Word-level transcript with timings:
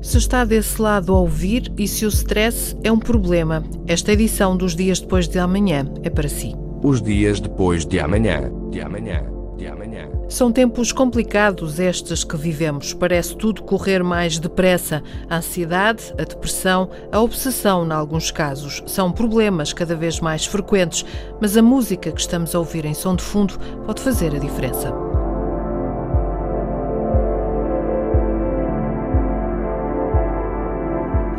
Se 0.00 0.16
está 0.16 0.44
desse 0.44 0.80
lado 0.80 1.12
a 1.12 1.18
ouvir 1.18 1.72
e 1.76 1.88
se 1.88 2.06
o 2.06 2.08
stress 2.08 2.76
é 2.84 2.92
um 2.92 2.98
problema, 2.98 3.64
esta 3.86 4.12
edição 4.12 4.56
dos 4.56 4.76
dias 4.76 5.00
depois 5.00 5.26
de 5.26 5.38
amanhã 5.40 5.86
é 6.04 6.08
para 6.08 6.28
si. 6.28 6.54
Os 6.82 7.02
dias 7.02 7.40
depois 7.40 7.84
de 7.84 7.98
amanhã. 7.98 8.50
De 8.70 8.80
amanhã. 8.80 9.24
De 9.56 9.66
amanhã. 9.66 10.08
São 10.28 10.52
tempos 10.52 10.92
complicados 10.92 11.80
estes 11.80 12.22
que 12.22 12.36
vivemos. 12.36 12.94
Parece 12.94 13.36
tudo 13.36 13.64
correr 13.64 14.04
mais 14.04 14.38
depressa. 14.38 15.02
A 15.28 15.38
ansiedade, 15.38 16.14
a 16.16 16.22
depressão, 16.22 16.88
a 17.10 17.20
obsessão, 17.20 17.84
em 17.84 17.90
alguns 17.90 18.30
casos, 18.30 18.84
são 18.86 19.10
problemas 19.10 19.72
cada 19.72 19.96
vez 19.96 20.20
mais 20.20 20.46
frequentes, 20.46 21.04
mas 21.40 21.56
a 21.56 21.62
música 21.62 22.12
que 22.12 22.20
estamos 22.20 22.54
a 22.54 22.58
ouvir 22.60 22.84
em 22.84 22.94
som 22.94 23.16
de 23.16 23.24
fundo 23.24 23.58
pode 23.84 24.00
fazer 24.00 24.32
a 24.32 24.38
diferença. 24.38 25.07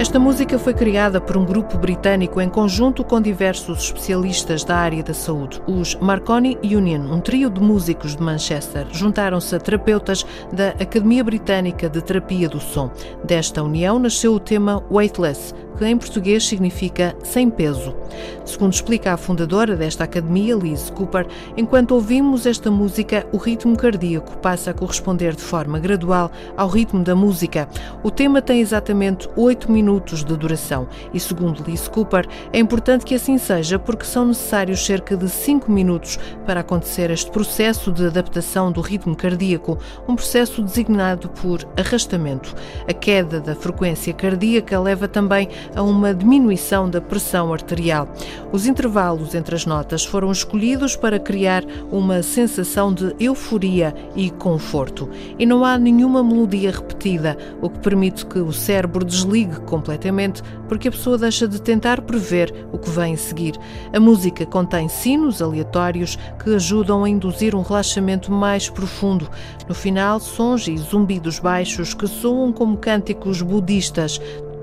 Esta 0.09 0.17
música 0.17 0.57
foi 0.57 0.73
criada 0.73 1.21
por 1.21 1.37
um 1.37 1.45
grupo 1.45 1.77
britânico 1.77 2.41
em 2.41 2.49
conjunto 2.49 3.03
com 3.03 3.21
diversos 3.21 3.83
especialistas 3.83 4.63
da 4.63 4.75
área 4.75 5.03
da 5.03 5.13
saúde. 5.13 5.61
Os 5.67 5.93
Marconi 5.97 6.57
Union, 6.63 7.01
um 7.13 7.21
trio 7.21 7.47
de 7.47 7.61
músicos 7.61 8.15
de 8.15 8.23
Manchester, 8.23 8.87
juntaram-se 8.91 9.55
a 9.55 9.59
terapeutas 9.59 10.25
da 10.51 10.69
Academia 10.69 11.23
Britânica 11.23 11.87
de 11.87 12.01
Terapia 12.01 12.49
do 12.49 12.59
Som. 12.59 12.89
Desta 13.23 13.61
união 13.61 13.99
nasceu 13.99 14.33
o 14.33 14.39
tema 14.39 14.83
Weightless, 14.89 15.53
que 15.79 15.85
em 15.85 15.97
português 15.97 16.45
significa 16.45 17.15
sem 17.23 17.49
peso. 17.49 17.95
Segundo 18.43 18.73
explica 18.73 19.13
a 19.13 19.17
fundadora 19.17 19.77
desta 19.77 20.03
academia, 20.03 20.53
Liz 20.53 20.89
Cooper, 20.89 21.25
enquanto 21.55 21.91
ouvimos 21.91 22.45
esta 22.45 22.69
música, 22.69 23.25
o 23.31 23.37
ritmo 23.37 23.77
cardíaco 23.77 24.37
passa 24.39 24.71
a 24.71 24.73
corresponder 24.73 25.33
de 25.33 25.41
forma 25.41 25.79
gradual 25.79 26.31
ao 26.57 26.67
ritmo 26.67 27.01
da 27.01 27.15
música. 27.15 27.69
O 28.03 28.11
tema 28.11 28.41
tem 28.41 28.59
exatamente 28.59 29.29
8 29.37 29.71
minutos 29.71 30.25
de 30.25 30.35
duração 30.35 30.85
e, 31.13 31.19
segundo 31.19 31.63
Liz 31.63 31.87
Cooper, 31.87 32.27
é 32.51 32.59
importante 32.59 33.05
que 33.05 33.15
assim 33.15 33.37
seja 33.37 33.79
porque 33.79 34.03
são 34.03 34.25
necessários 34.25 34.85
cerca 34.85 35.15
de 35.15 35.29
5 35.29 35.71
minutos 35.71 36.19
para 36.45 36.59
acontecer 36.59 37.09
este 37.09 37.31
processo 37.31 37.89
de 37.89 38.05
adaptação 38.07 38.69
do 38.69 38.81
ritmo 38.81 39.15
cardíaco, 39.15 39.77
um 40.09 40.15
processo 40.15 40.61
designado 40.61 41.29
por 41.29 41.65
arrastamento. 41.77 42.53
A 42.85 42.91
queda 42.91 43.39
da 43.39 43.55
frequência 43.55 44.13
cardíaca 44.13 44.77
leva 44.77 45.07
também 45.07 45.47
a 45.75 45.81
uma 45.81 46.13
diminuição 46.13 46.89
da 46.89 47.01
pressão 47.01 47.53
arterial. 47.53 48.07
Os 48.51 48.65
intervalos 48.65 49.35
entre 49.35 49.55
as 49.55 49.65
notas 49.65 50.03
foram 50.03 50.31
escolhidos 50.31 50.95
para 50.95 51.19
criar 51.19 51.63
uma 51.91 52.23
sensação 52.23 52.93
de 52.93 53.15
euforia 53.19 53.93
e 54.15 54.29
conforto. 54.29 55.09
E 55.37 55.45
não 55.45 55.63
há 55.63 55.77
nenhuma 55.77 56.23
melodia 56.23 56.71
repetida, 56.71 57.37
o 57.61 57.69
que 57.69 57.79
permite 57.79 58.25
que 58.25 58.39
o 58.39 58.51
cérebro 58.51 59.05
desligue 59.05 59.59
completamente, 59.61 60.41
porque 60.67 60.87
a 60.87 60.91
pessoa 60.91 61.17
deixa 61.17 61.47
de 61.47 61.61
tentar 61.61 62.01
prever 62.01 62.53
o 62.71 62.77
que 62.77 62.89
vem 62.89 63.13
a 63.13 63.17
seguir. 63.17 63.55
A 63.93 63.99
música 63.99 64.45
contém 64.45 64.87
sinos 64.87 65.41
aleatórios 65.41 66.17
que 66.43 66.55
ajudam 66.55 67.03
a 67.03 67.09
induzir 67.09 67.55
um 67.55 67.61
relaxamento 67.61 68.31
mais 68.31 68.69
profundo. 68.69 69.29
No 69.67 69.75
final, 69.75 70.19
sons 70.19 70.67
e 70.67 70.77
zumbidos 70.77 71.39
baixos 71.39 71.93
que 71.93 72.07
soam 72.07 72.51
como 72.51 72.77
cânticos 72.77 73.41
budistas, 73.41 74.19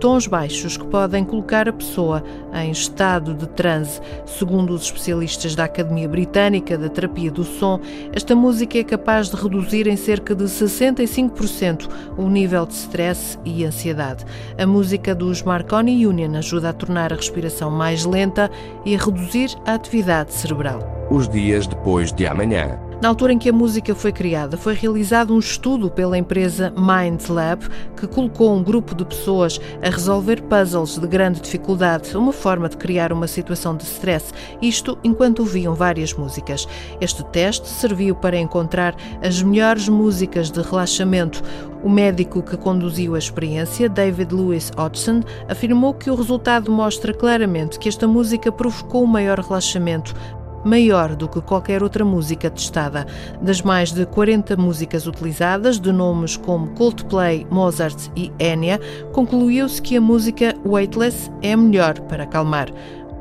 tons 0.07 0.29
baixos 0.29 0.77
que 0.77 0.87
podem 0.87 1.25
colocar 1.25 1.69
a 1.69 1.73
pessoa 1.73 2.23
em 2.55 2.71
estado 2.71 3.35
de 3.35 3.45
transe. 3.49 4.01
Segundo 4.25 4.73
os 4.73 4.85
especialistas 4.85 5.57
da 5.57 5.65
Academia 5.65 6.09
Britânica 6.09 6.79
da 6.79 6.89
Terapia 6.89 7.29
do 7.29 7.43
Som, 7.43 7.81
esta 8.13 8.33
música 8.33 8.79
é 8.79 8.85
capaz 8.85 9.31
de 9.31 9.35
reduzir 9.35 9.89
em 9.89 9.97
cerca 9.97 10.33
de 10.33 10.45
65% 10.45 11.89
o 12.17 12.29
nível 12.29 12.65
de 12.67 12.75
stress 12.75 13.37
e 13.45 13.65
ansiedade. 13.65 14.25
A 14.57 14.65
música 14.65 15.13
dos 15.13 15.43
Marconi 15.43 16.07
Union 16.07 16.37
ajuda 16.37 16.69
a 16.69 16.73
tornar 16.73 17.13
a 17.13 17.17
respiração 17.17 17.69
mais 17.69 18.05
lenta 18.05 18.49
e 18.85 18.95
a 18.95 18.99
reduzir 18.99 19.57
a 19.67 19.75
atividade 19.75 20.33
cerebral. 20.33 21.09
Os 21.11 21.29
dias 21.29 21.67
depois 21.67 22.13
de 22.13 22.29
amanhã. 22.29 22.86
Na 23.01 23.11
altura 23.11 23.35
em 23.35 23.39
que 23.39 23.51
a 23.51 23.53
música 23.53 23.95
foi 23.95 24.11
criada, 24.11 24.57
foi 24.57 24.73
realizado 24.73 25.35
um 25.35 25.39
estudo 25.39 25.91
pela 25.91 26.17
empresa 26.17 26.73
Mind 26.79 27.29
Lab, 27.29 27.69
que 27.95 28.07
colocou 28.07 28.55
um 28.57 28.63
grupo 28.63 28.95
de 28.95 29.05
pessoas 29.05 29.61
a 29.83 29.91
resolver 29.91 30.43
puzzles 30.45 30.99
de 30.99 31.07
grande 31.07 31.43
dificuldade, 31.43 32.17
uma 32.17 32.33
forma 32.33 32.71
de 32.71 32.77
criar 32.79 33.13
uma 33.13 33.27
situação 33.27 33.77
de 33.77 33.85
stress, 33.85 34.33
isto 34.63 34.99
enquanto 35.05 35.41
ouviam 35.41 35.75
várias 35.75 36.15
músicas. 36.15 36.67
Este 36.99 37.23
teste 37.27 37.69
serviu 37.69 38.15
para 38.15 38.39
encontrar 38.39 38.97
as 39.23 39.43
melhores 39.43 39.91
músicas 39.91 40.51
de 40.51 40.63
relaxamento. 40.63 41.43
O 41.85 41.91
médico 41.91 42.43
que 42.43 42.57
conduziu 42.57 43.15
a 43.15 43.19
experiência, 43.19 43.91
David 43.91 44.35
Lewis 44.35 44.73
Hodgson, 44.77 45.23
afirmou 45.49 45.93
que 45.93 46.11
o 46.11 46.15
resultado 46.15 46.73
mostra 46.73 47.13
claramente 47.13 47.79
que 47.79 47.89
esta 47.89 48.09
música 48.09 48.51
provocou 48.51 49.05
um 49.05 49.07
maior 49.07 49.39
relaxamento, 49.39 50.15
maior 50.67 51.15
do 51.15 51.29
que 51.29 51.41
qualquer 51.41 51.83
outra 51.83 52.05
música 52.05 52.51
testada. 52.51 53.07
Das 53.41 53.63
mais 53.63 53.93
de 53.93 54.05
40 54.05 54.57
músicas 54.57 55.07
utilizadas, 55.07 55.79
de 55.79 55.93
nomes 55.93 56.37
como 56.37 56.69
Coldplay, 56.73 57.47
Mozart 57.51 58.11
e 58.17 58.33
Enya, 58.39 58.81
concluiu-se 59.13 59.81
que 59.81 59.97
a 59.97 60.01
música 60.01 60.55
Weightless 60.67 61.31
é 61.41 61.53
a 61.53 61.57
melhor 61.57 62.01
para 62.01 62.25
acalmar. 62.25 62.69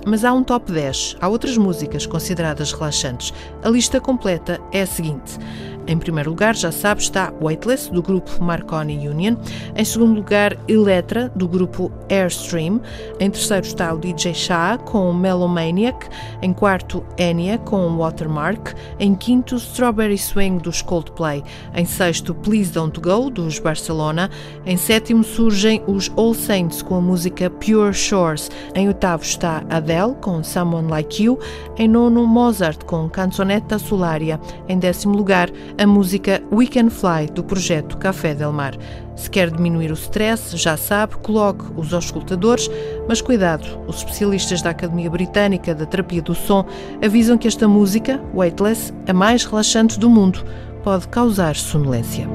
Mas 0.05 0.23
há 0.23 0.31
um 0.33 0.43
top 0.43 0.71
10. 0.71 1.17
Há 1.19 1.27
outras 1.27 1.57
músicas 1.57 2.05
consideradas 2.05 2.71
relaxantes. 2.71 3.33
A 3.63 3.69
lista 3.69 3.99
completa 3.99 4.59
é 4.71 4.81
a 4.81 4.87
seguinte. 4.87 5.39
Em 5.87 5.97
primeiro 5.97 6.31
lugar, 6.31 6.55
já 6.55 6.71
sabe, 6.71 7.01
está 7.01 7.31
Weightless, 7.41 7.91
do 7.91 8.01
grupo 8.01 8.43
Marconi 8.43 9.07
Union. 9.07 9.35
Em 9.75 9.85
segundo 9.85 10.15
lugar, 10.15 10.57
Electra, 10.67 11.31
do 11.35 11.47
grupo 11.47 11.91
Airstream. 12.09 12.81
Em 13.19 13.29
terceiro 13.29 13.65
está 13.65 13.93
o 13.93 13.99
DJ 13.99 14.33
Shah, 14.33 14.79
com 14.79 15.13
Melomaniac. 15.13 16.07
Em 16.41 16.53
quarto, 16.53 17.03
Enya, 17.17 17.57
com 17.59 17.97
Watermark. 17.97 18.73
Em 18.99 19.13
quinto, 19.13 19.55
Strawberry 19.57 20.17
Swing, 20.17 20.57
dos 20.57 20.81
Coldplay. 20.81 21.43
Em 21.75 21.85
sexto, 21.85 22.33
Please 22.33 22.71
Don't 22.71 22.99
Go, 22.99 23.29
dos 23.29 23.59
Barcelona. 23.59 24.29
Em 24.65 24.77
sétimo, 24.77 25.23
surgem 25.23 25.83
os 25.87 26.11
All 26.15 26.33
Saints, 26.33 26.81
com 26.81 26.95
a 26.95 27.01
música 27.01 27.49
Pure 27.49 27.93
Shores. 27.93 28.49
Em 28.73 28.87
oitavo 28.87 29.23
está 29.23 29.63
Adele, 29.69 30.15
com 30.21 30.43
Someone 30.43 30.89
Like 30.89 31.23
You. 31.23 31.37
Em 31.77 31.87
nono, 31.87 32.25
Mozart, 32.25 32.83
com 32.85 33.07
Canzonetta 33.09 33.77
Solaria. 33.77 34.39
Em 34.67 34.79
décimo 34.79 35.15
lugar, 35.15 35.49
a 35.77 35.85
música 35.85 36.41
We 36.51 36.67
Can 36.67 36.89
Fly 36.89 37.27
do 37.33 37.43
projeto 37.43 37.97
Café 37.97 38.33
Del 38.33 38.51
Mar. 38.51 38.75
Se 39.15 39.29
quer 39.29 39.49
diminuir 39.49 39.91
o 39.91 39.95
stress, 39.95 40.55
já 40.57 40.77
sabe, 40.77 41.17
coloque 41.17 41.65
os 41.75 41.93
auscultadores, 41.93 42.69
mas 43.07 43.21
cuidado, 43.21 43.65
os 43.87 43.97
especialistas 43.97 44.61
da 44.61 44.69
Academia 44.69 45.09
Britânica 45.09 45.75
da 45.75 45.85
Terapia 45.85 46.21
do 46.21 46.33
Som 46.33 46.65
avisam 47.03 47.37
que 47.37 47.47
esta 47.47 47.67
música, 47.67 48.21
Weightless, 48.33 48.93
a 49.07 49.13
mais 49.13 49.43
relaxante 49.45 49.99
do 49.99 50.09
mundo, 50.09 50.43
pode 50.83 51.07
causar 51.07 51.55
sonolência. 51.55 52.27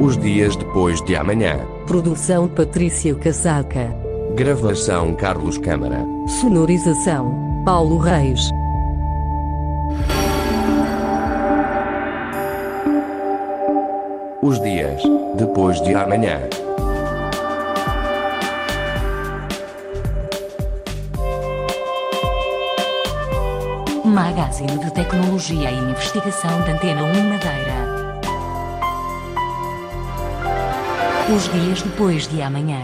Os 0.00 0.18
dias 0.18 0.54
depois 0.56 1.00
de 1.02 1.16
amanhã. 1.16 1.60
Produção 1.86 2.46
Patrícia 2.46 3.14
Casaca. 3.14 4.13
Gravação 4.34 5.14
Carlos 5.14 5.58
Câmara. 5.58 6.04
Sonorização 6.26 7.62
Paulo 7.64 7.98
Reis. 7.98 8.50
Os 14.42 14.60
dias 14.60 15.00
depois 15.36 15.80
de 15.82 15.94
amanhã. 15.94 16.40
Magazine 24.04 24.78
de 24.78 24.92
Tecnologia 24.94 25.70
e 25.70 25.78
Investigação 25.78 26.60
da 26.62 26.72
Antena 26.72 27.04
1 27.04 27.06
Madeira. 27.28 27.94
Os 31.32 31.44
dias 31.52 31.82
depois 31.82 32.26
de 32.26 32.42
amanhã. 32.42 32.82